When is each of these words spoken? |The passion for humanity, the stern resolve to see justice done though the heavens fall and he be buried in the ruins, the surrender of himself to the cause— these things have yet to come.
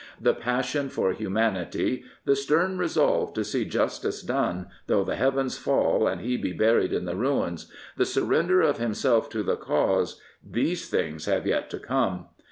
|The 0.19 0.33
passion 0.33 0.89
for 0.89 1.13
humanity, 1.13 2.03
the 2.25 2.35
stern 2.35 2.75
resolve 2.79 3.35
to 3.35 3.43
see 3.43 3.65
justice 3.65 4.23
done 4.23 4.65
though 4.87 5.03
the 5.03 5.13
heavens 5.15 5.59
fall 5.59 6.07
and 6.07 6.21
he 6.21 6.37
be 6.37 6.53
buried 6.53 6.91
in 6.91 7.05
the 7.05 7.15
ruins, 7.15 7.71
the 7.97 8.05
surrender 8.07 8.61
of 8.61 8.79
himself 8.79 9.29
to 9.29 9.43
the 9.43 9.57
cause— 9.57 10.19
these 10.57 10.89
things 10.89 11.25
have 11.25 11.45
yet 11.45 11.69
to 11.69 11.77
come. 11.77 12.29